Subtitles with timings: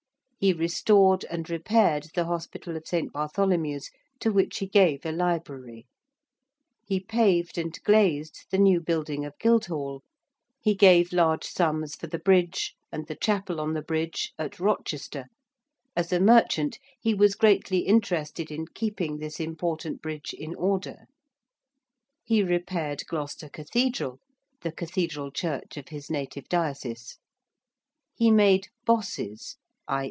[0.41, 3.13] He restored and repaired the Hospital of St.
[3.13, 5.85] Bartholomew's, to which he gave a library.
[6.83, 10.01] He paved and glazed the new building of Guildhall:
[10.59, 15.25] he gave large sums for the bridge and the chapel on the bridge at Rochester
[15.95, 21.05] as a merchant he was greatly interested in keeping this important bridge in order:
[22.23, 24.17] he repaired Gloucester Cathedral
[24.61, 27.19] the cathedral church of his native diocese:
[28.15, 29.57] he made 'bosses,'
[29.87, 29.89] i.